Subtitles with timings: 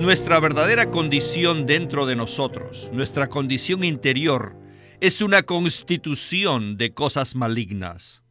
[0.00, 4.56] Nuestra verdadera condición dentro de nosotros, nuestra condición interior,
[4.98, 8.22] es una constitución de cosas malignas.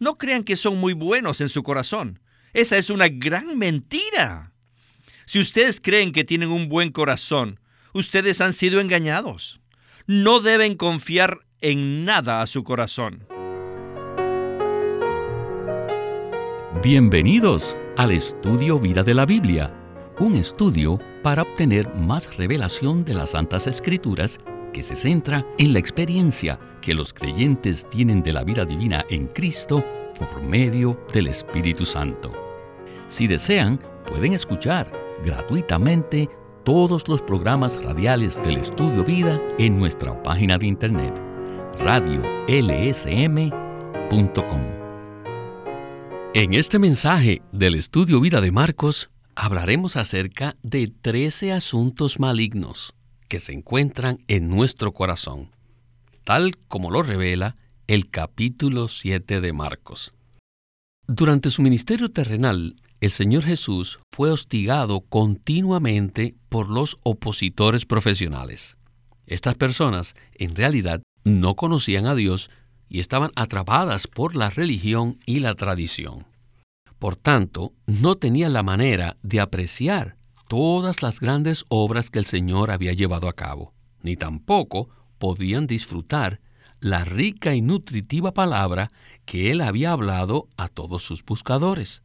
[0.00, 2.18] No crean que son muy buenos en su corazón.
[2.54, 4.50] Esa es una gran mentira.
[5.24, 7.60] Si ustedes creen que tienen un buen corazón,
[7.94, 9.60] ustedes han sido engañados.
[10.08, 13.28] No deben confiar en nada a su corazón.
[16.82, 19.72] Bienvenidos al estudio Vida de la Biblia,
[20.18, 24.38] un estudio para obtener más revelación de las Santas Escrituras
[24.72, 29.26] que se centra en la experiencia que los creyentes tienen de la vida divina en
[29.28, 29.84] Cristo
[30.18, 32.32] por medio del Espíritu Santo.
[33.08, 34.90] Si desean, pueden escuchar
[35.24, 36.28] gratuitamente
[36.64, 41.12] todos los programas radiales del Estudio Vida en nuestra página de internet
[41.78, 42.42] radiolsm.com.
[46.34, 52.94] En este mensaje del Estudio Vida de Marcos hablaremos acerca de 13 asuntos malignos
[53.28, 55.50] que se encuentran en nuestro corazón,
[56.24, 60.12] tal como lo revela el capítulo 7 de Marcos.
[61.06, 68.76] Durante su ministerio terrenal, el Señor Jesús fue hostigado continuamente por los opositores profesionales.
[69.26, 72.50] Estas personas, en realidad, no conocían a Dios
[72.88, 76.26] y estaban atrapadas por la religión y la tradición.
[77.02, 80.14] Por tanto, no tenían la manera de apreciar
[80.46, 86.40] todas las grandes obras que el Señor había llevado a cabo, ni tampoco podían disfrutar
[86.78, 88.92] la rica y nutritiva palabra
[89.24, 92.04] que Él había hablado a todos sus buscadores.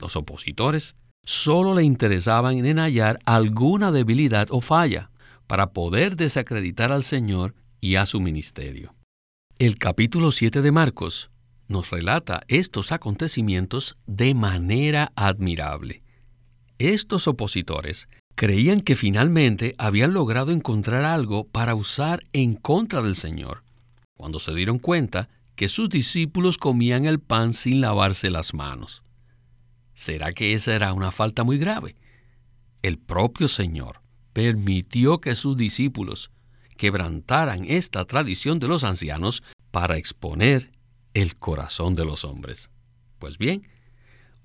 [0.00, 5.10] Los opositores solo le interesaban en hallar alguna debilidad o falla
[5.46, 8.94] para poder desacreditar al Señor y a su ministerio.
[9.58, 11.30] El capítulo 7 de Marcos
[11.68, 16.02] nos relata estos acontecimientos de manera admirable.
[16.78, 23.62] Estos opositores creían que finalmente habían logrado encontrar algo para usar en contra del Señor,
[24.16, 29.02] cuando se dieron cuenta que sus discípulos comían el pan sin lavarse las manos.
[29.94, 31.94] ¿Será que esa era una falta muy grave?
[32.82, 34.02] El propio Señor
[34.32, 36.32] permitió que sus discípulos
[36.76, 40.73] quebrantaran esta tradición de los ancianos para exponer
[41.14, 42.70] el corazón de los hombres.
[43.18, 43.62] Pues bien,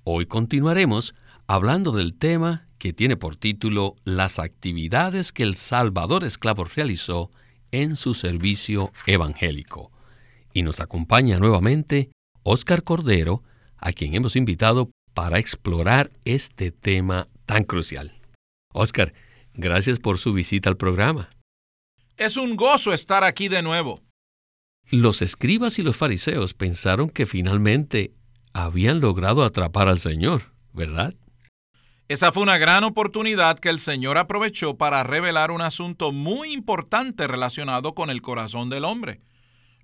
[0.03, 1.15] hoy continuaremos
[1.47, 7.31] hablando del tema que tiene por título Las actividades que el Salvador esclavo realizó
[7.71, 9.91] en su servicio evangélico.
[10.53, 12.11] Y nos acompaña nuevamente
[12.43, 13.43] Óscar Cordero,
[13.77, 18.19] a quien hemos invitado para explorar este tema tan crucial.
[18.73, 19.13] Óscar,
[19.53, 21.29] gracias por su visita al programa.
[22.17, 24.01] Es un gozo estar aquí de nuevo.
[24.91, 28.13] Los escribas y los fariseos pensaron que finalmente
[28.53, 31.15] habían logrado atrapar al Señor, ¿verdad?
[32.07, 37.27] Esa fue una gran oportunidad que el Señor aprovechó para revelar un asunto muy importante
[37.27, 39.21] relacionado con el corazón del hombre.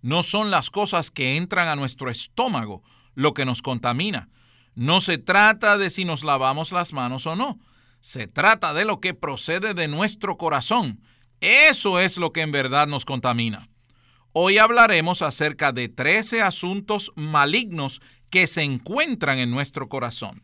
[0.02, 2.82] No son las cosas que entran a nuestro estómago
[3.14, 4.30] lo que nos contamina.
[4.74, 7.60] No se trata de si nos lavamos las manos o no.
[8.02, 11.00] Se trata de lo que procede de nuestro corazón
[11.42, 13.70] eso es lo que en verdad nos contamina.
[14.38, 20.44] Hoy hablaremos acerca de 13 asuntos malignos que se encuentran en nuestro corazón.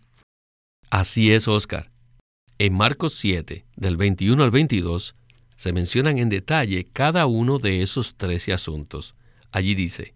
[0.90, 1.92] Así es, Oscar.
[2.58, 5.16] En Marcos 7, del 21 al 22,
[5.58, 9.14] se mencionan en detalle cada uno de esos 13 asuntos.
[9.52, 10.14] Allí dice,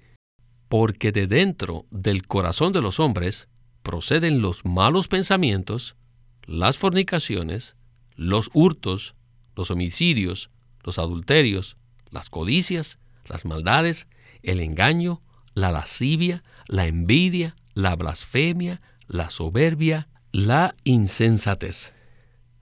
[0.70, 3.50] porque de dentro del corazón de los hombres
[3.84, 5.98] proceden los malos pensamientos,
[6.46, 7.76] las fornicaciones,
[8.16, 9.16] los hurtos,
[9.54, 10.50] los homicidios,
[10.82, 11.76] los adulterios,
[12.10, 14.08] las codicias, las maldades,
[14.44, 15.22] el engaño,
[15.54, 21.94] la lascivia, la envidia, la blasfemia, la soberbia, la insensatez.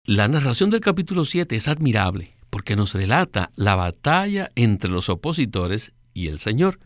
[0.03, 5.93] La narración del capítulo 7 es admirable porque nos relata la batalla entre los opositores
[6.13, 6.79] y el Señor.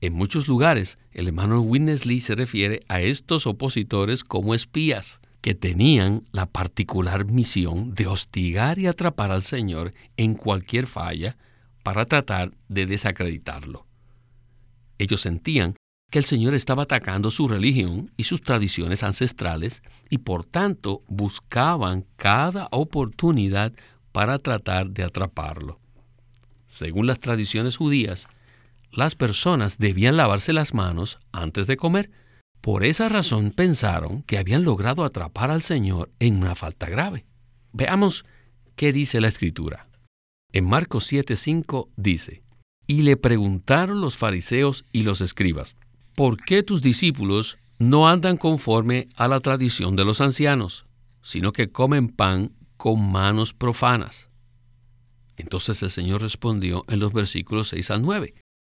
[0.00, 6.22] En muchos lugares, el hermano Winnesley se refiere a estos opositores como espías que tenían
[6.32, 11.36] la particular misión de hostigar y atrapar al Señor en cualquier falla
[11.84, 13.86] para tratar de desacreditarlo.
[14.98, 15.76] Ellos sentían
[16.10, 22.06] que el Señor estaba atacando su religión y sus tradiciones ancestrales y por tanto buscaban
[22.16, 23.72] cada oportunidad
[24.12, 25.78] para tratar de atraparlo.
[26.66, 28.28] Según las tradiciones judías,
[28.90, 32.10] las personas debían lavarse las manos antes de comer,
[32.60, 37.26] por esa razón pensaron que habían logrado atrapar al Señor en una falta grave.
[37.72, 38.24] Veamos
[38.74, 39.88] qué dice la Escritura.
[40.54, 42.42] En Marcos 7:5 dice,
[42.86, 45.76] Y le preguntaron los fariseos y los escribas,
[46.14, 50.86] ¿por qué tus discípulos no andan conforme a la tradición de los ancianos,
[51.22, 54.28] sino que comen pan con manos profanas.
[55.36, 58.34] Entonces el Señor respondió en los versículos 6 al 9.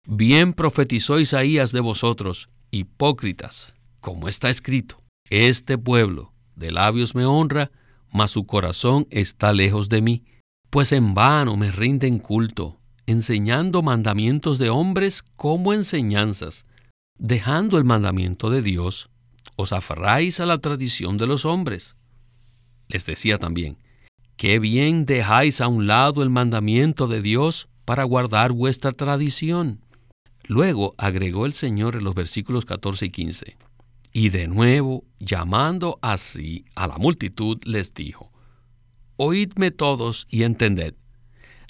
[0.08, 4.98] Bien profetizó Isaías de vosotros, hipócritas, como está escrito,
[5.30, 7.72] este pueblo de labios me honra,
[8.12, 10.24] mas su corazón está lejos de mí,
[10.70, 16.66] pues en vano me rinden culto, enseñando mandamientos de hombres como enseñanzas,
[17.18, 19.10] dejando el mandamiento de Dios,
[19.56, 21.96] os aferráis a la tradición de los hombres.
[22.90, 23.78] Les decía también,
[24.36, 29.82] qué bien dejáis a un lado el mandamiento de Dios para guardar vuestra tradición.
[30.44, 33.58] Luego agregó el Señor en los versículos 14 y 15,
[34.14, 38.32] y de nuevo, llamando así a la multitud, les dijo,
[39.18, 40.96] Oídme todos y entended,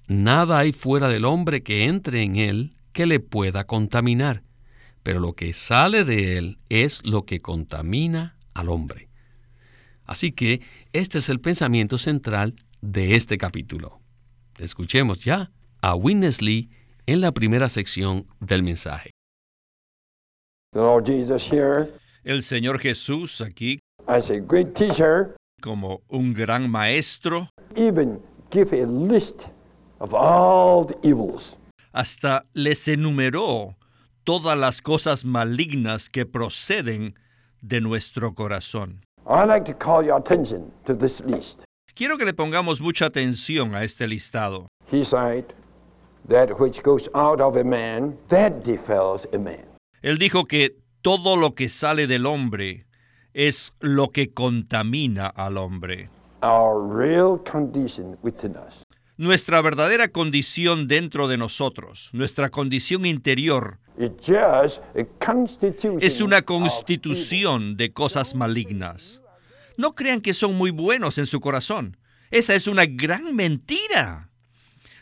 [0.08, 4.44] nada hay fuera del hombre que entre en él que le pueda contaminar
[5.08, 9.08] pero lo que sale de él es lo que contamina al hombre.
[10.04, 10.60] Así que
[10.92, 14.02] este es el pensamiento central de este capítulo.
[14.60, 15.50] Escuchemos ya
[15.82, 16.70] a Winnesley
[17.06, 19.12] en la primera sección del mensaje.
[22.26, 23.80] El Señor Jesús aquí
[25.62, 28.22] como un gran maestro, even
[28.52, 29.48] give a list
[30.00, 31.56] of all the evils.
[31.94, 33.76] hasta les enumeró
[34.24, 37.16] todas las cosas malignas que proceden
[37.62, 39.02] de nuestro corazón.
[39.26, 41.64] Like to call your attention to this list.
[41.96, 44.68] Quiero que le pongamos mucha atención a este listado.
[44.92, 45.46] He said,
[46.30, 49.66] That which goes out of a man, that defiles a man.
[50.04, 52.86] Él dijo que todo lo que sale del hombre
[53.38, 56.10] es lo que contamina al hombre.
[56.42, 58.84] Our real condition within us.
[59.16, 63.78] Nuestra verdadera condición dentro de nosotros, nuestra condición interior,
[66.02, 69.22] es una constitución de cosas malignas.
[69.78, 71.98] No crean que son muy buenos en su corazón.
[72.32, 74.32] Esa es una gran mentira.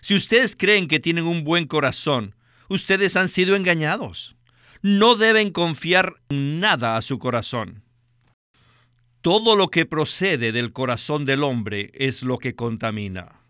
[0.02, 2.36] Si ustedes creen que tienen un buen corazón,
[2.68, 4.36] ustedes han sido engañados.
[4.81, 7.85] No deben confiar nada a su corazón.
[9.25, 13.42] Todo lo que procede del corazón del hombre es lo que contamina.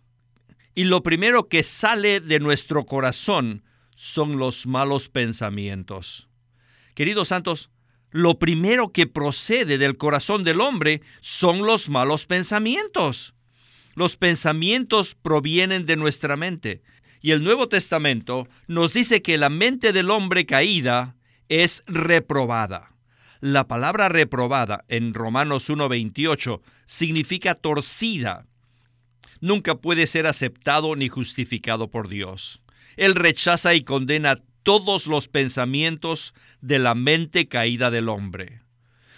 [0.74, 3.62] Y lo primero que sale de nuestro corazón
[3.94, 6.30] son los malos pensamientos.
[6.94, 7.72] Queridos santos,
[8.10, 13.34] lo primero que procede del corazón del hombre son los malos pensamientos.
[13.96, 16.84] Los pensamientos provienen de nuestra mente.
[17.20, 21.18] Y el Nuevo Testamento nos dice que la mente del hombre caída
[21.50, 22.95] es reprobada.
[23.42, 28.46] La palabra reprobada en Romanos 1.28 significa torcida.
[29.42, 32.62] Nunca puede ser aceptado ni justificado por Dios.
[32.96, 38.62] Él rechaza y condena todos los pensamientos de la mente caída del hombre.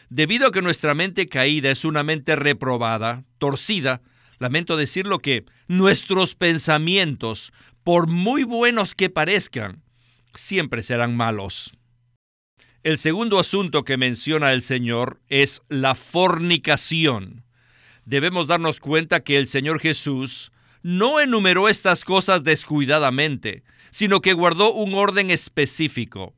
[0.09, 4.01] Debido a que nuestra mente caída es una mente reprobada, torcida,
[4.39, 7.53] lamento decirlo que nuestros pensamientos,
[7.83, 9.83] por muy buenos que parezcan,
[10.33, 11.76] siempre serán malos.
[12.83, 17.43] El segundo asunto que menciona el Señor es la fornicación.
[18.05, 20.51] Debemos darnos cuenta que el Señor Jesús
[20.83, 26.33] no enumeró estas cosas descuidadamente, sino que guardó un orden específico.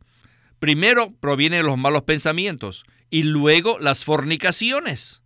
[0.59, 5.23] Primero provienen los malos pensamientos y luego las fornicaciones.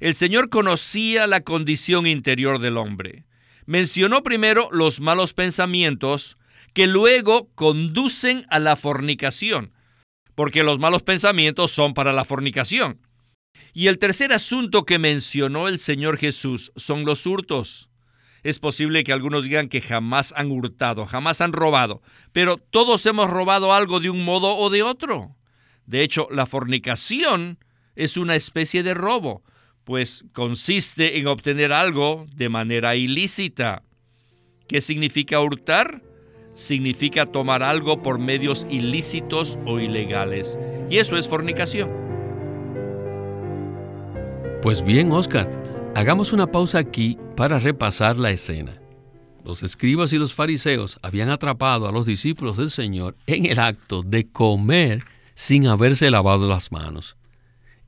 [0.00, 3.24] El Señor conocía la condición interior del hombre.
[3.66, 6.36] Mencionó primero los malos pensamientos
[6.72, 9.72] que luego conducen a la fornicación,
[10.34, 13.00] porque los malos pensamientos son para la fornicación.
[13.72, 17.88] Y el tercer asunto que mencionó el Señor Jesús son los hurtos.
[18.42, 23.30] Es posible que algunos digan que jamás han hurtado, jamás han robado, pero todos hemos
[23.30, 25.36] robado algo de un modo o de otro.
[25.86, 27.58] De hecho, la fornicación
[27.94, 29.42] es una especie de robo,
[29.84, 33.82] pues consiste en obtener algo de manera ilícita.
[34.66, 36.02] ¿Qué significa hurtar?
[36.54, 40.58] Significa tomar algo por medios ilícitos o ilegales.
[40.90, 41.90] Y eso es fornicación.
[44.62, 45.50] Pues bien, Oscar,
[45.94, 48.72] hagamos una pausa aquí para repasar la escena.
[49.44, 54.02] Los escribas y los fariseos habían atrapado a los discípulos del Señor en el acto
[54.02, 55.04] de comer
[55.34, 57.16] sin haberse lavado las manos.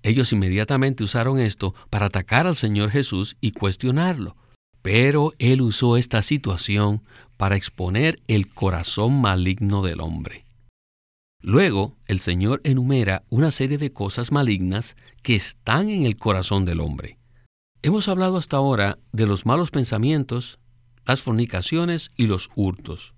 [0.03, 4.37] Ellos inmediatamente usaron esto para atacar al Señor Jesús y cuestionarlo.
[4.85, 7.01] Pero Él usó esta situación
[7.39, 10.45] para exponer el corazón maligno del hombre.
[11.41, 16.81] Luego, el Señor enumera una serie de cosas malignas que están en el corazón del
[16.81, 17.17] hombre.
[17.81, 20.59] Hemos hablado hasta ahora de los malos pensamientos,
[21.07, 23.15] las fornicaciones y los hurtos.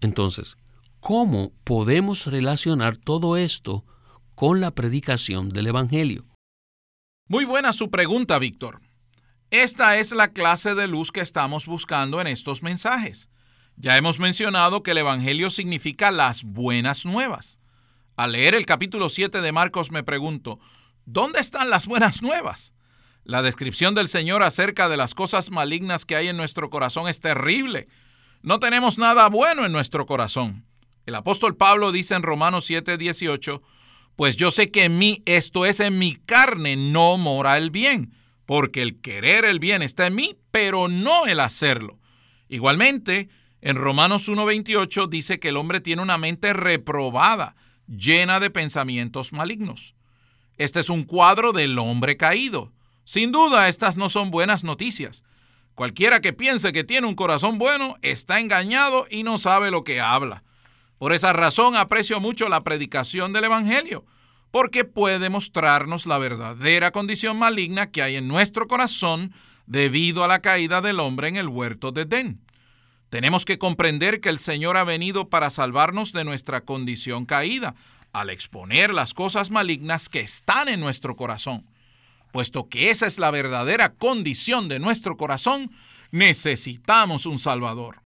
[0.00, 0.56] Entonces,
[1.00, 3.84] ¿cómo podemos relacionar todo esto
[4.36, 6.26] con la predicación del Evangelio?
[7.28, 8.85] Muy buena su pregunta, Víctor.
[9.50, 13.30] Esta es la clase de luz que estamos buscando en estos mensajes.
[13.76, 17.60] Ya hemos mencionado que el Evangelio significa las buenas nuevas.
[18.16, 20.58] Al leer el capítulo 7 de Marcos me pregunto,
[21.04, 22.74] ¿dónde están las buenas nuevas?
[23.22, 27.20] La descripción del Señor acerca de las cosas malignas que hay en nuestro corazón es
[27.20, 27.86] terrible.
[28.42, 30.64] No tenemos nada bueno en nuestro corazón.
[31.04, 33.62] El apóstol Pablo dice en Romanos 7, 18,
[34.16, 38.12] pues yo sé que en mí, esto es en mi carne, no mora el bien,
[38.46, 41.98] porque el querer el bien está en mí, pero no el hacerlo.
[42.48, 43.28] Igualmente,
[43.60, 47.56] en Romanos 1.28 dice que el hombre tiene una mente reprobada,
[47.88, 49.94] llena de pensamientos malignos.
[50.56, 52.72] Este es un cuadro del hombre caído.
[53.04, 55.24] Sin duda, estas no son buenas noticias.
[55.74, 60.00] Cualquiera que piense que tiene un corazón bueno está engañado y no sabe lo que
[60.00, 60.42] habla.
[60.98, 64.06] Por esa razón aprecio mucho la predicación del Evangelio,
[64.50, 69.32] porque puede mostrarnos la verdadera condición maligna que hay en nuestro corazón
[69.66, 72.40] debido a la caída del hombre en el huerto de Den.
[73.10, 77.74] Tenemos que comprender que el Señor ha venido para salvarnos de nuestra condición caída,
[78.12, 81.66] al exponer las cosas malignas que están en nuestro corazón.
[82.32, 85.70] Puesto que esa es la verdadera condición de nuestro corazón,
[86.10, 88.02] necesitamos un Salvador.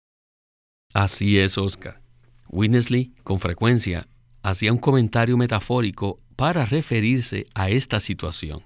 [0.93, 2.01] Así es, Oscar.
[2.49, 4.07] Winnesley, con frecuencia,
[4.41, 8.63] hacía un comentario metafórico para referirse a esta situación.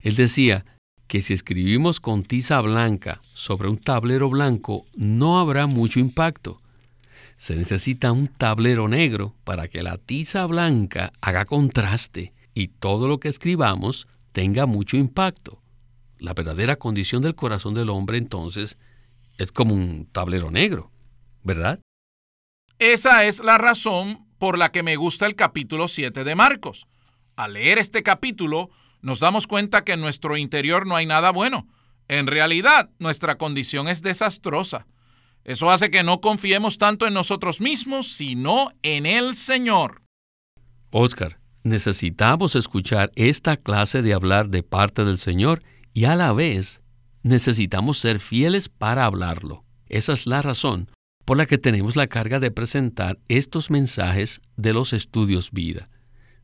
[0.00, 0.66] Él decía
[1.06, 6.60] que si escribimos con tiza blanca sobre un tablero blanco no habrá mucho impacto.
[7.36, 13.20] Se necesita un tablero negro para que la tiza blanca haga contraste y todo lo
[13.20, 15.60] que escribamos tenga mucho impacto.
[16.18, 18.78] La verdadera condición del corazón del hombre entonces
[19.38, 20.90] es como un tablero negro,
[21.42, 21.80] ¿verdad?
[22.78, 26.86] Esa es la razón por la que me gusta el capítulo 7 de Marcos.
[27.36, 28.70] Al leer este capítulo,
[29.00, 31.66] nos damos cuenta que en nuestro interior no hay nada bueno.
[32.08, 34.86] En realidad, nuestra condición es desastrosa.
[35.44, 40.02] Eso hace que no confiemos tanto en nosotros mismos, sino en el Señor.
[40.90, 45.62] Oscar, necesitamos escuchar esta clase de hablar de parte del Señor
[45.94, 46.82] y a la vez
[47.22, 49.64] necesitamos ser fieles para hablarlo.
[49.88, 50.90] Esa es la razón
[51.24, 55.88] por la que tenemos la carga de presentar estos mensajes de los estudios vida.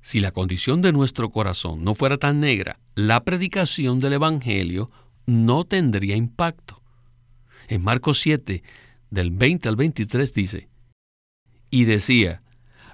[0.09, 4.91] Si la condición de nuestro corazón no fuera tan negra, la predicación del Evangelio
[5.27, 6.81] no tendría impacto.
[7.69, 8.63] En Marcos 7,
[9.11, 10.71] del 20 al 23 dice,
[11.69, 12.41] y decía,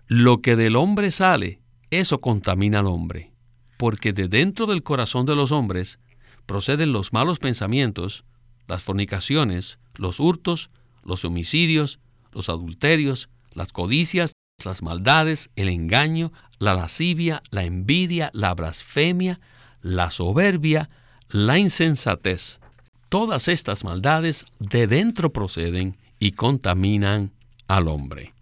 [0.09, 3.31] lo que del hombre sale, eso contamina al hombre,
[3.77, 6.01] porque de dentro del corazón de los hombres
[6.47, 8.25] proceden los malos pensamientos,
[8.67, 10.69] las fornicaciones, los hurtos,
[11.05, 12.01] los homicidios,
[12.33, 14.34] los adulterios, las codicias,
[14.65, 19.41] las maldades, el engaño, la lascivia, la envidia, la blasfemia,
[19.81, 20.91] la soberbia,
[21.29, 22.61] la insensatez.
[23.09, 27.33] Todas estas maldades de dentro proceden y contaminan
[27.69, 28.35] al hombre.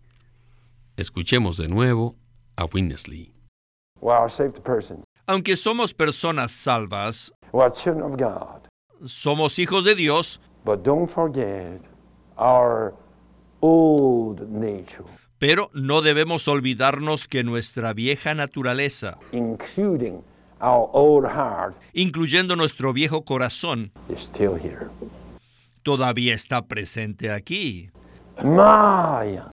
[0.96, 2.16] Escuchemos de nuevo
[2.56, 3.32] a Winnesley.
[5.26, 7.32] Aunque somos personas salvas,
[9.04, 10.40] somos hijos de Dios,
[15.42, 19.18] pero no debemos olvidarnos que nuestra vieja naturaleza,
[21.92, 23.90] incluyendo nuestro viejo corazón,
[25.82, 27.90] todavía está presente aquí.
[28.44, 29.50] Maya,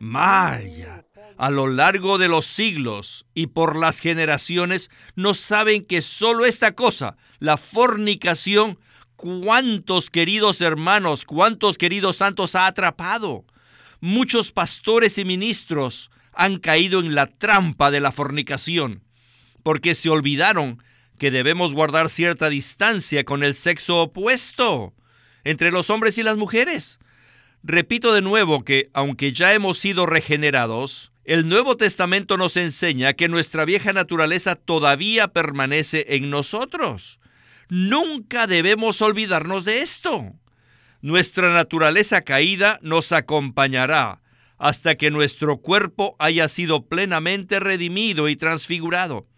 [0.00, 1.04] Maya,
[1.36, 6.72] a lo largo de los siglos y por las generaciones, no saben que solo esta
[6.72, 8.80] cosa, la fornicación,
[9.20, 13.44] cuántos queridos hermanos, cuántos queridos santos ha atrapado.
[14.00, 19.02] Muchos pastores y ministros han caído en la trampa de la fornicación,
[19.62, 20.82] porque se olvidaron
[21.18, 24.94] que debemos guardar cierta distancia con el sexo opuesto
[25.44, 26.98] entre los hombres y las mujeres.
[27.62, 33.28] Repito de nuevo que, aunque ya hemos sido regenerados, el Nuevo Testamento nos enseña que
[33.28, 37.19] nuestra vieja naturaleza todavía permanece en nosotros.
[37.70, 40.32] Nunca debemos olvidarnos de esto.
[41.02, 44.20] Nuestra naturaleza caída nos acompañará
[44.58, 49.28] hasta que nuestro cuerpo haya sido plenamente redimido y transfigurado.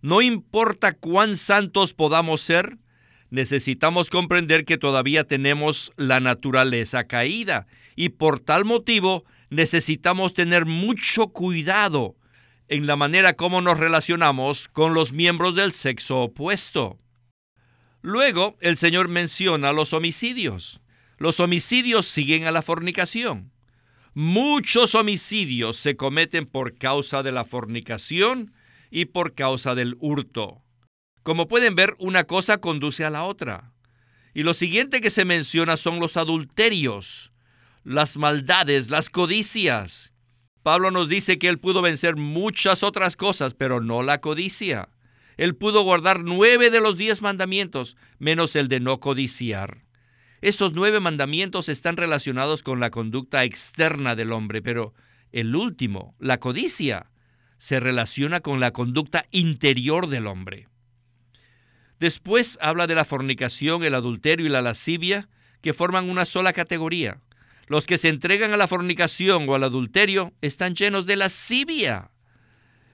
[0.00, 2.78] No importa cuán santos podamos ser,
[3.28, 11.28] necesitamos comprender que todavía tenemos la naturaleza caída y por tal motivo necesitamos tener mucho
[11.28, 12.16] cuidado
[12.68, 16.99] en la manera como nos relacionamos con los miembros del sexo opuesto.
[18.02, 20.80] Luego, el Señor menciona los homicidios.
[21.18, 23.52] Los homicidios siguen a la fornicación.
[24.14, 28.52] Muchos homicidios se cometen por causa de la fornicación
[28.90, 30.62] y por causa del hurto.
[31.22, 33.72] Como pueden ver, una cosa conduce a la otra.
[34.32, 37.32] Y lo siguiente que se menciona son los adulterios,
[37.84, 40.14] las maldades, las codicias.
[40.62, 44.88] Pablo nos dice que él pudo vencer muchas otras cosas, pero no la codicia.
[45.40, 49.86] Él pudo guardar nueve de los diez mandamientos, menos el de no codiciar.
[50.42, 54.92] Estos nueve mandamientos están relacionados con la conducta externa del hombre, pero
[55.32, 57.06] el último, la codicia,
[57.56, 60.68] se relaciona con la conducta interior del hombre.
[61.98, 65.30] Después habla de la fornicación, el adulterio y la lascivia,
[65.62, 67.22] que forman una sola categoría.
[67.66, 72.10] Los que se entregan a la fornicación o al adulterio están llenos de lascivia.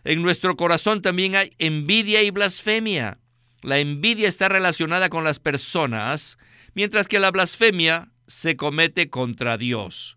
[0.06, 3.18] En nuestro corazón también hay envidia y blasfemia.
[3.62, 6.38] La envidia está relacionada con las personas,
[6.74, 10.16] mientras que la blasfemia se comete contra Dios.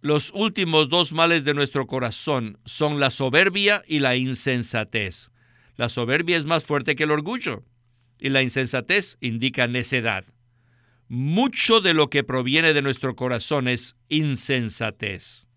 [0.00, 5.32] Los últimos dos males de nuestro corazón son la soberbia y la insensatez.
[5.74, 7.64] La soberbia es más fuerte que el orgullo
[8.20, 10.24] y la insensatez indica necedad.
[11.08, 15.49] Mucho de lo que proviene de nuestro corazón es insensatez.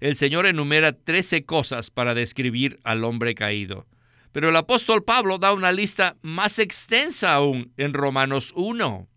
[0.00, 3.86] El Señor enumera trece cosas para describir al hombre caído,
[4.32, 9.08] pero el apóstol Pablo da una lista más extensa aún en Romanos 1.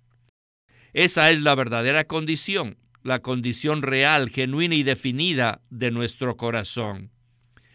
[0.94, 7.12] Esa es la verdadera condición, la condición real, genuina y definida de nuestro corazón.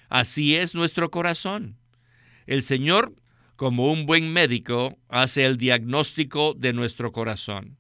[0.09, 1.79] Así es nuestro corazón.
[2.47, 3.15] El Señor
[3.59, 7.77] como un buen médico, hace el diagnóstico de nuestro corazón.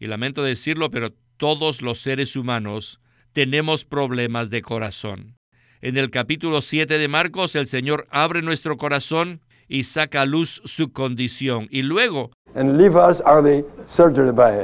[0.00, 2.98] Y lamento decirlo, pero todos los seres humanos
[3.36, 5.36] tenemos problemas de corazón.
[5.82, 10.62] En el capítulo 7 de Marcos, el Señor abre nuestro corazón y saca a luz
[10.64, 11.68] su condición.
[11.70, 12.30] Y luego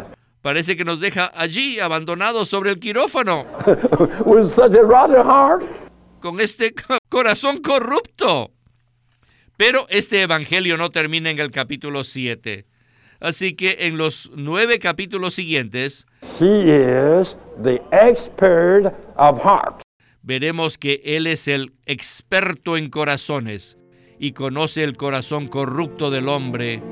[0.40, 3.44] parece que nos deja allí abandonados sobre el quirófano.
[6.20, 6.72] con este
[7.10, 8.52] corazón corrupto.
[9.58, 12.64] Pero este Evangelio no termina en el capítulo 7.
[13.20, 16.06] Así que en los nueve capítulos siguientes,
[20.22, 23.76] veremos que Él es el experto en corazones
[24.18, 26.82] y conoce el corazón corrupto del hombre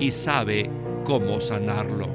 [0.00, 0.70] y sabe
[1.04, 2.08] cómo sanarlo.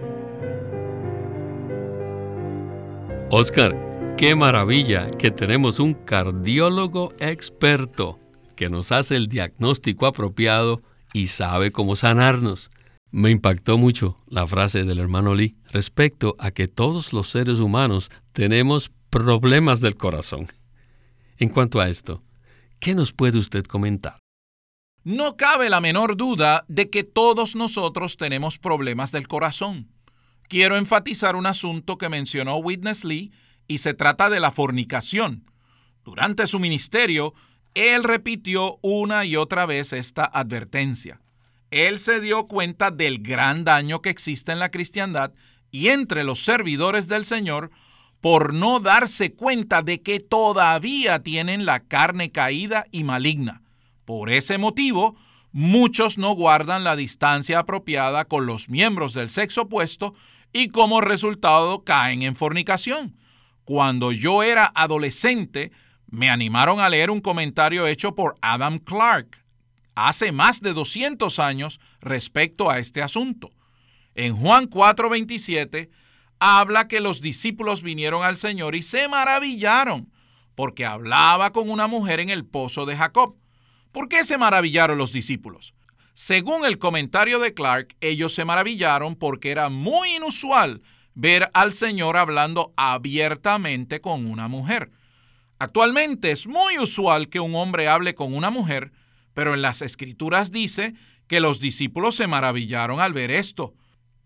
[3.30, 3.76] Oscar,
[4.18, 8.20] qué maravilla que tenemos un cardiólogo experto
[8.56, 10.82] que nos hace el diagnóstico apropiado
[11.14, 12.70] y sabe cómo sanarnos.
[13.16, 18.10] Me impactó mucho la frase del hermano Lee respecto a que todos los seres humanos
[18.32, 20.48] tenemos problemas del corazón.
[21.38, 22.24] En cuanto a esto,
[22.80, 24.18] ¿qué nos puede usted comentar?
[25.04, 29.92] No cabe la menor duda de que todos nosotros tenemos problemas del corazón.
[30.50, 33.32] Quiero enfatizar un asunto que mencionó Witness Lee
[33.68, 35.46] y se trata de la fornicación.
[36.04, 37.36] Durante su ministerio,
[37.76, 41.22] él repitió una y otra vez esta advertencia.
[41.74, 45.32] Él se dio cuenta del gran daño que existe en la cristiandad
[45.72, 47.72] y entre los servidores del Señor
[48.22, 53.64] por no darse cuenta de que todavía tienen la carne caída y maligna.
[54.06, 55.16] Por ese motivo,
[55.52, 60.14] muchos no guardan la distancia apropiada con los miembros del sexo opuesto
[60.54, 63.18] y como resultado caen en fornicación.
[63.66, 65.72] Cuando yo era adolescente,
[66.06, 69.43] me animaron a leer un comentario hecho por Adam Clark
[69.96, 73.52] hace más de 200 años respecto a este asunto.
[74.16, 75.90] En Juan 4:27
[76.40, 80.12] habla que los discípulos vinieron al Señor y se maravillaron
[80.56, 83.36] porque hablaba con una mujer en el pozo de Jacob.
[83.92, 85.74] ¿Por qué se maravillaron los discípulos?
[86.14, 90.82] Según el comentario de Clark, ellos se maravillaron porque era muy inusual
[91.16, 94.92] ver al Señor hablando abiertamente con una mujer.
[95.60, 98.92] Actualmente es muy usual que un hombre hable con una mujer,
[99.34, 100.94] pero en las escrituras dice
[101.28, 103.74] que los discípulos se maravillaron al ver esto.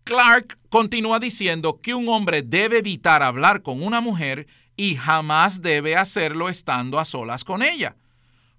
[0.04, 5.96] Clark continúa diciendo que un hombre debe evitar hablar con una mujer y jamás debe
[5.96, 7.98] hacerlo estando a solas con ella.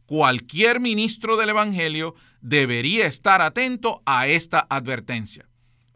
[0.06, 5.48] Cualquier ministro del Evangelio debería estar atento a esta advertencia.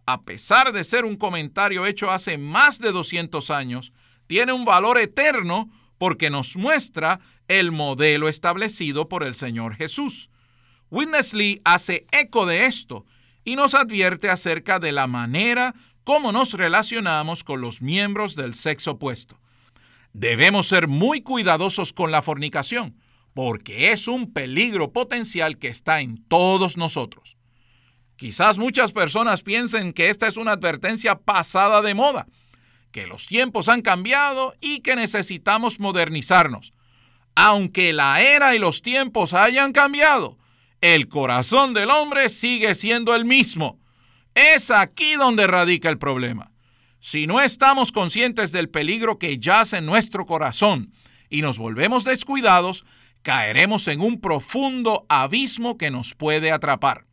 [0.07, 3.93] A pesar de ser un comentario hecho hace más de 200 años,
[4.27, 10.31] tiene un valor eterno porque nos muestra el modelo establecido por el Señor Jesús.
[10.93, 13.07] Witness Lee hace eco de esto
[13.45, 15.75] y nos advierte acerca de la manera
[16.05, 19.41] como nos relacionamos con los miembros del sexo opuesto.
[20.13, 23.01] Debemos ser muy cuidadosos con la fornicación,
[23.33, 27.39] porque es un peligro potencial que está en todos nosotros.
[28.17, 32.27] Quizás muchas personas piensen que esta es una advertencia pasada de moda,
[32.91, 36.75] que los tiempos han cambiado y que necesitamos modernizarnos.
[37.35, 40.37] Aunque la era y los tiempos hayan cambiado,
[40.83, 43.79] el corazón del hombre sigue siendo el mismo.
[44.35, 46.51] Es aquí donde radica el problema.
[46.99, 50.93] Si no estamos conscientes del peligro que yace en nuestro corazón
[51.31, 52.85] y nos volvemos descuidados,
[53.23, 57.07] caeremos en un profundo abismo que nos puede atrapar.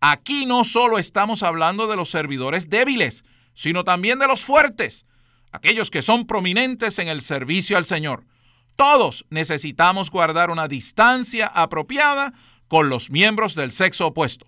[0.00, 5.04] Aquí no solo estamos hablando de los servidores débiles, sino también de los fuertes,
[5.52, 8.24] aquellos que son prominentes en el servicio al Señor.
[8.74, 12.32] Todos necesitamos guardar una distancia apropiada
[12.72, 14.46] con los miembros del sexo opuesto.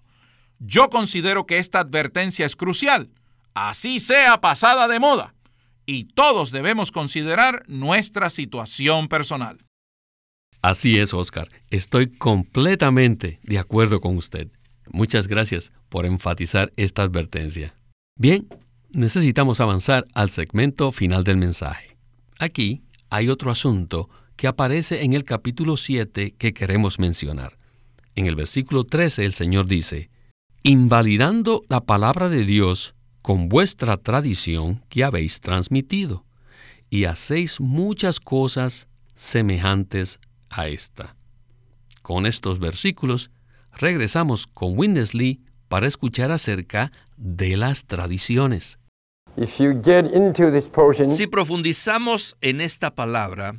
[0.58, 3.10] Yo considero que esta advertencia es crucial,
[3.52, 5.34] así sea pasada de moda,
[5.84, 9.66] y todos debemos considerar nuestra situación personal.
[10.62, 11.50] Así es, Oscar.
[11.68, 14.48] Estoy completamente de acuerdo con usted.
[14.86, 17.74] Muchas gracias por enfatizar esta advertencia.
[18.16, 18.48] Bien,
[18.90, 21.98] necesitamos avanzar al segmento final del mensaje.
[22.38, 27.58] Aquí hay otro asunto que aparece en el capítulo 7 que queremos mencionar.
[28.16, 30.10] En el versículo 13 el Señor dice,
[30.62, 36.24] invalidando la palabra de Dios con vuestra tradición que habéis transmitido,
[36.90, 41.16] y hacéis muchas cosas semejantes a esta.
[42.02, 43.30] Con estos versículos,
[43.72, 48.78] regresamos con Winnesley para escuchar acerca de las tradiciones.
[51.08, 53.56] Si profundizamos en esta palabra,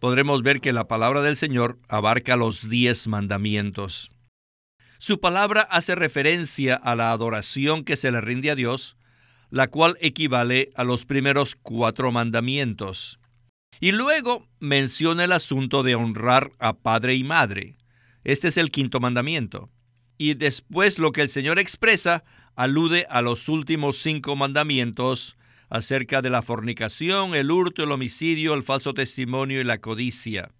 [0.00, 4.10] podremos ver que la palabra del Señor abarca los diez mandamientos.
[4.98, 8.96] Su palabra hace referencia a la adoración que se le rinde a Dios,
[9.50, 13.20] la cual equivale a los primeros cuatro mandamientos.
[13.78, 17.76] Y luego menciona el asunto de honrar a padre y madre.
[18.24, 19.70] Este es el quinto mandamiento.
[20.16, 22.24] Y después lo que el Señor expresa
[22.56, 25.37] alude a los últimos cinco mandamientos
[25.70, 30.50] acerca de la fornicación, el hurto, el homicidio, el falso testimonio y la codicia,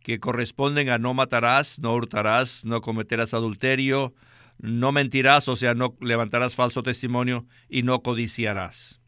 [0.00, 4.14] que corresponden a no matarás, no hurtarás, no cometerás adulterio,
[4.58, 9.00] no mentirás, o sea, no levantarás falso testimonio y no codiciarás.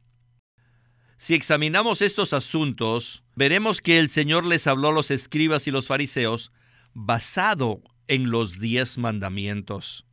[1.17, 5.89] Si examinamos estos asuntos, veremos que el Señor les habló a los escribas y los
[5.89, 6.53] fariseos
[6.95, 10.07] basado en los diez mandamientos.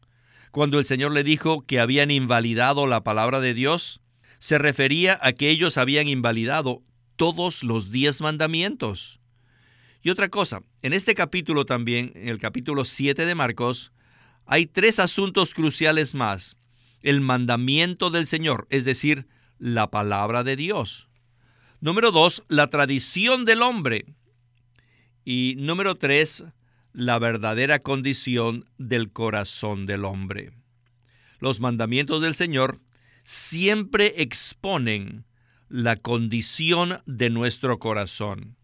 [0.52, 4.02] Cuando el Señor le dijo que habían invalidado la palabra de Dios,
[4.40, 6.84] se refería a que ellos habían invalidado
[7.16, 9.20] todos los diez mandamientos.
[10.02, 13.92] Y otra cosa, en este capítulo también, en el capítulo 7 de Marcos,
[14.46, 16.58] hay tres asuntos cruciales más.
[17.02, 21.08] El mandamiento del Señor, es decir, la palabra de Dios.
[21.82, 24.06] Número dos, la tradición del hombre.
[25.24, 26.46] Y número tres,
[26.94, 30.52] la verdadera condición del corazón del hombre.
[31.40, 32.80] Los mandamientos del Señor
[33.26, 35.26] siempre exponen
[35.68, 38.56] la condición de nuestro corazón.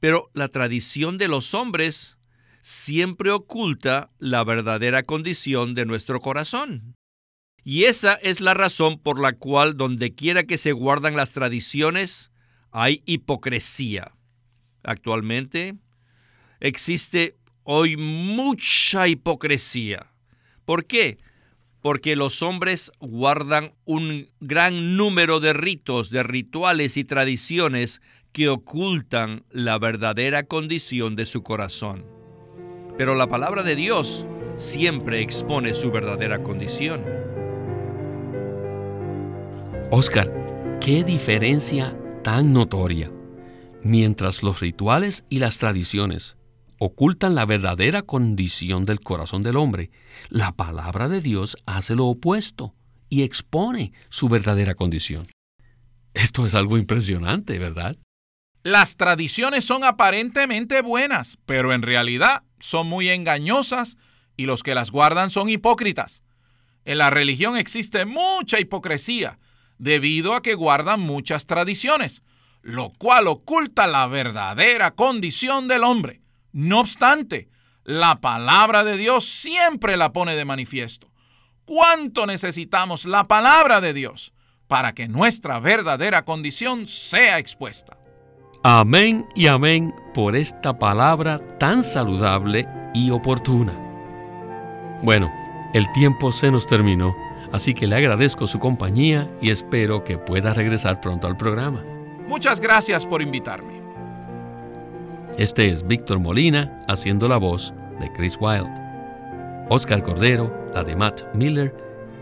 [0.00, 2.16] Pero la tradición de los hombres
[2.62, 6.94] siempre oculta la verdadera condición de nuestro corazón.
[7.62, 12.32] Y esa es la razón por la cual donde quiera que se guardan las tradiciones,
[12.70, 14.12] hay hipocresía.
[14.82, 15.76] Actualmente,
[16.60, 20.10] existe hoy mucha hipocresía.
[20.64, 21.18] ¿Por qué?
[21.82, 29.44] Porque los hombres guardan un gran número de ritos, de rituales y tradiciones que ocultan
[29.50, 32.04] la verdadera condición de su corazón.
[32.98, 37.02] Pero la palabra de Dios siempre expone su verdadera condición.
[39.90, 43.10] Oscar, qué diferencia tan notoria.
[43.82, 46.36] Mientras los rituales y las tradiciones
[46.82, 49.90] ocultan la verdadera condición del corazón del hombre,
[50.30, 52.72] la palabra de Dios hace lo opuesto
[53.08, 55.26] y expone su verdadera condición.
[56.14, 57.96] Esto es algo impresionante, ¿verdad?
[58.62, 63.96] Las tradiciones son aparentemente buenas, pero en realidad son muy engañosas
[64.36, 66.22] y los que las guardan son hipócritas.
[66.84, 69.38] En la religión existe mucha hipocresía
[69.78, 72.22] debido a que guardan muchas tradiciones
[72.62, 76.20] lo cual oculta la verdadera condición del hombre.
[76.52, 77.48] No obstante,
[77.84, 81.10] la palabra de Dios siempre la pone de manifiesto.
[81.64, 84.32] ¿Cuánto necesitamos la palabra de Dios
[84.66, 87.96] para que nuestra verdadera condición sea expuesta?
[88.62, 93.72] Amén y amén por esta palabra tan saludable y oportuna.
[95.02, 95.32] Bueno,
[95.72, 97.16] el tiempo se nos terminó,
[97.52, 101.82] así que le agradezco su compañía y espero que pueda regresar pronto al programa.
[102.26, 103.79] Muchas gracias por invitarme.
[105.38, 108.70] Este es Víctor Molina haciendo la voz de Chris Wilde.
[109.70, 111.74] Oscar Cordero, la de Matt Miller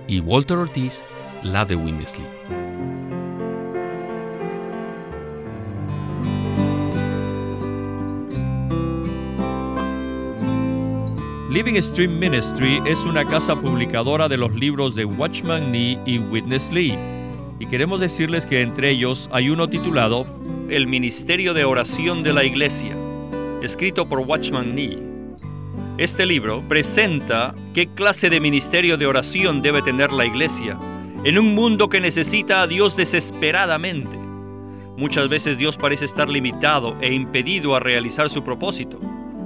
[0.06, 1.04] y Walter Ortiz,
[1.42, 2.26] la de Winnesley.
[11.50, 16.70] Living Stream Ministry es una casa publicadora de los libros de Watchman Nee y Witness
[16.70, 16.96] Lee.
[17.58, 20.26] Y queremos decirles que entre ellos hay uno titulado
[20.70, 22.94] El Ministerio de Oración de la Iglesia,
[23.62, 24.98] escrito por Watchman Nee.
[25.96, 30.78] Este libro presenta qué clase de ministerio de oración debe tener la iglesia
[31.24, 34.18] en un mundo que necesita a Dios desesperadamente.
[34.98, 39.00] Muchas veces Dios parece estar limitado e impedido a realizar su propósito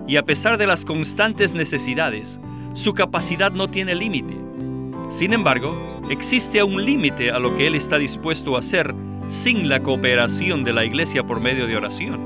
[0.08, 2.40] y a pesar de las constantes necesidades,
[2.74, 4.36] su capacidad no tiene límite.
[5.08, 8.92] Sin embargo, existe un límite a lo que Él está dispuesto a hacer
[9.28, 12.20] sin la cooperación de la iglesia por medio de oración.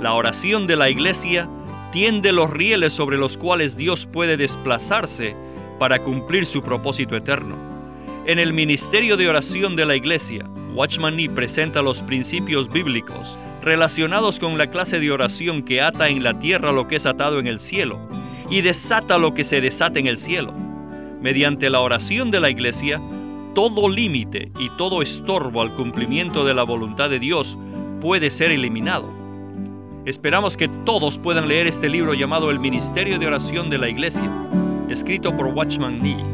[0.00, 1.48] La oración de la iglesia
[1.92, 5.36] tiende los rieles sobre los cuales Dios puede desplazarse
[5.78, 7.56] para cumplir su propósito eterno.
[8.26, 14.38] En el ministerio de oración de la iglesia, Watchman Nee presenta los principios bíblicos relacionados
[14.38, 17.46] con la clase de oración que ata en la tierra lo que es atado en
[17.46, 17.98] el cielo
[18.50, 20.52] y desata lo que se desata en el cielo.
[21.20, 23.00] Mediante la oración de la iglesia,
[23.54, 27.58] todo límite y todo estorbo al cumplimiento de la voluntad de Dios
[28.00, 29.08] puede ser eliminado.
[30.06, 34.30] Esperamos que todos puedan leer este libro llamado El Ministerio de Oración de la Iglesia,
[34.88, 36.24] escrito por Watchman Nee.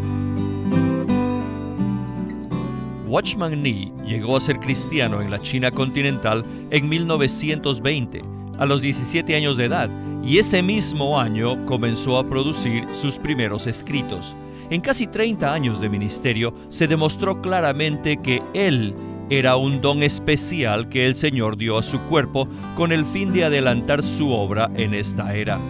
[3.06, 8.22] Watchman Nee llegó a ser cristiano en la China continental en 1920,
[8.58, 9.90] a los 17 años de edad,
[10.22, 14.34] y ese mismo año comenzó a producir sus primeros escritos.
[14.70, 18.94] En casi 30 años de ministerio se demostró claramente que él
[19.30, 23.44] era un don especial que el Señor dio a su cuerpo con el fin de
[23.44, 25.60] adelantar su obra en esta era.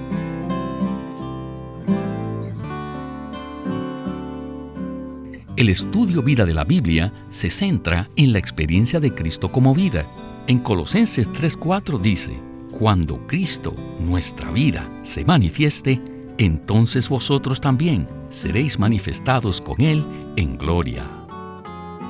[5.57, 10.07] El estudio vida de la Biblia se centra en la experiencia de Cristo como vida.
[10.47, 12.39] En Colosenses 3:4 dice,
[12.79, 16.03] Cuando Cristo, nuestra vida, se manifieste,
[16.39, 20.05] entonces vosotros también seréis manifestados con Él
[20.37, 21.05] en gloria.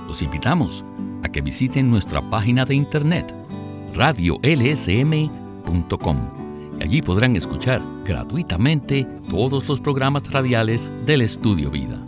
[0.09, 0.85] Los invitamos
[1.23, 3.35] a que visiten nuestra página de internet
[3.95, 5.31] radiolsm.com.
[6.81, 11.99] Allí podrán escuchar gratuitamente todos los programas radiales del Estudio Vida.